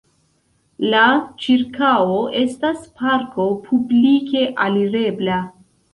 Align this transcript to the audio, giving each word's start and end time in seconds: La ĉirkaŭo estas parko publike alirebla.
La 0.93 1.01
ĉirkaŭo 1.43 2.17
estas 2.41 2.89
parko 3.03 3.45
publike 3.69 4.43
alirebla. 4.67 5.37